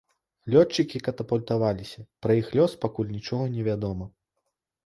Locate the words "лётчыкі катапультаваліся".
0.53-2.05